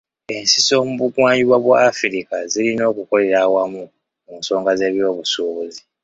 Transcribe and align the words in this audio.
Ensi 0.35 0.59
z'omu 0.67 0.93
bugwanjuba 0.99 1.57
bwa 1.63 1.77
Africa 1.91 2.35
zirina 2.51 2.83
okukolera 2.91 3.37
awamu 3.45 3.83
mu 4.25 4.33
nsonga 4.39 4.71
z'ebyobusuubuzi. 4.79 5.81